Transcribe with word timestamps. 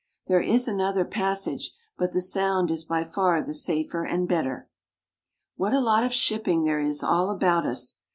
There 0.25 0.41
is 0.41 0.67
another 0.67 1.05
passage, 1.05 1.75
but 1.95 2.11
the 2.11 2.23
sound 2.23 2.71
is 2.71 2.83
by 2.83 3.03
far 3.03 3.39
the 3.43 3.53
safer 3.53 4.03
and 4.03 4.27
better. 4.27 4.67
What 5.57 5.73
a 5.75 5.79
lot 5.79 6.03
of 6.03 6.11
shipping 6.11 6.63
there 6.63 6.81
is 6.81 7.03
all 7.03 7.29
about 7.29 7.67
us! 7.67 7.97